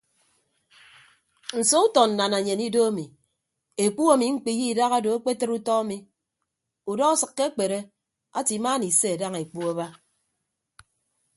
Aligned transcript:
Nso 1.59 1.77
utọ 1.85 2.01
nnanenyen 2.07 2.61
ido 2.67 2.81
ami 2.89 3.05
ekpu 3.83 4.03
ami 4.13 4.25
mkpiye 4.35 4.65
idahado 4.71 5.09
akpetịd 5.17 5.49
utọ 5.57 5.71
ami 5.81 5.97
udọ 6.91 7.03
asịkke 7.13 7.41
akpere 7.49 7.79
ate 8.37 8.51
imaana 8.59 8.85
ise 8.91 9.19
daña 9.21 9.39
ekpu 9.45 9.59
aba. 9.71 9.87